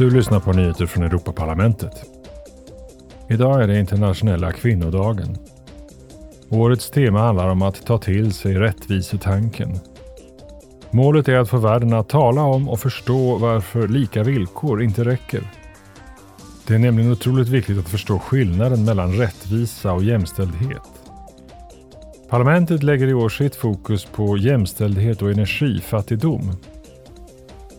[0.00, 1.92] Du lyssnar på nyheter från Europaparlamentet.
[3.28, 5.36] Idag är det internationella kvinnodagen.
[6.48, 9.78] Årets tema handlar om att ta till sig rättvisetanken.
[10.90, 15.42] Målet är att få världen att tala om och förstå varför lika villkor inte räcker.
[16.66, 20.90] Det är nämligen otroligt viktigt att förstå skillnaden mellan rättvisa och jämställdhet.
[22.30, 26.52] Parlamentet lägger i år sitt fokus på jämställdhet och energifattigdom.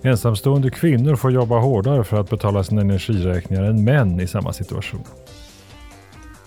[0.04, 5.04] Ensamstående kvinnor får jobba hårdare för att betala sina energiräkningar än män i samma situation.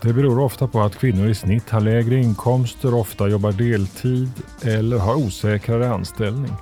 [0.02, 4.30] Det beror ofta på att kvinnor i snitt har lägre inkomster, ofta jobbar deltid
[4.64, 6.52] eller har osäkrare anställning.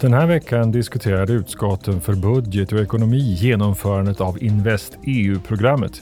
[0.00, 5.92] Den här veckan diskuterade utskotten för budget och ekonomi genomförandet av Invest EU-programmet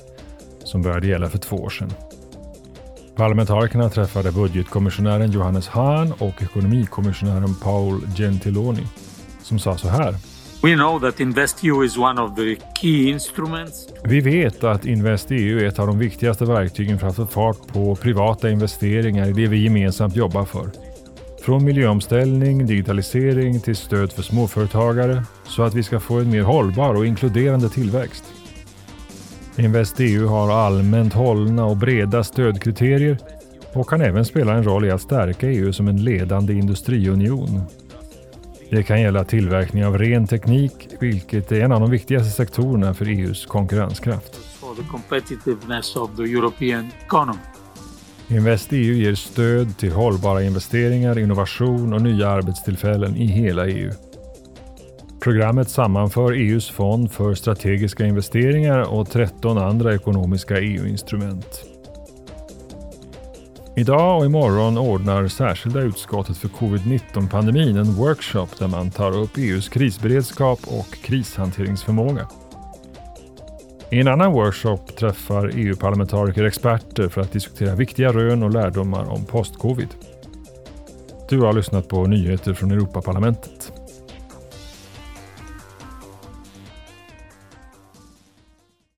[0.64, 1.92] som började gälla för två år sedan.
[3.18, 8.86] Parlamentarikerna träffade budgetkommissionären Johannes Hahn och ekonomikommissionären Paul Gentiloni
[9.42, 10.14] som sa så här.
[10.62, 13.88] We know that InvestEU is one of the key instruments.
[14.04, 17.96] Vi vet att InvestEU är ett av de viktigaste verktygen för att få fart på
[17.96, 20.70] privata investeringar i det vi gemensamt jobbar för.
[21.42, 26.94] Från miljöomställning, digitalisering till stöd för småföretagare så att vi ska få en mer hållbar
[26.94, 28.24] och inkluderande tillväxt.
[29.58, 33.18] InvestEU har allmänt hållna och breda stödkriterier
[33.72, 37.62] och kan även spela en roll i att stärka EU som en ledande industriunion.
[38.70, 43.06] Det kan gälla tillverkning av ren teknik, vilket är en av de viktigaste sektorerna för
[43.06, 44.40] EUs konkurrenskraft.
[48.28, 53.92] InvestEU ger stöd till hållbara investeringar, innovation och nya arbetstillfällen i hela EU.
[55.20, 61.64] Programmet sammanför EUs fond för strategiska investeringar och 13 andra ekonomiska EU-instrument.
[63.76, 69.68] Idag och imorgon ordnar särskilda utskottet för covid-19-pandemin en workshop där man tar upp EUs
[69.68, 72.28] krisberedskap och krishanteringsförmåga.
[73.90, 79.24] I en annan workshop träffar EU-parlamentariker experter för att diskutera viktiga rön och lärdomar om
[79.24, 79.88] post-covid.
[81.28, 83.57] Du har lyssnat på nyheter från Europaparlamentet.